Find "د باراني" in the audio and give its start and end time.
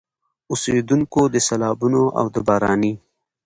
2.33-2.93